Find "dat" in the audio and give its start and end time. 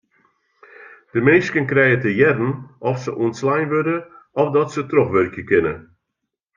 4.55-4.69